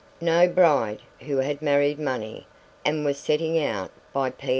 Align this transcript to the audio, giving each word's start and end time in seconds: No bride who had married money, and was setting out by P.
No 0.19 0.47
bride 0.47 1.03
who 1.19 1.37
had 1.37 1.61
married 1.61 1.99
money, 1.99 2.47
and 2.83 3.05
was 3.05 3.19
setting 3.19 3.63
out 3.63 3.91
by 4.11 4.31
P. 4.31 4.49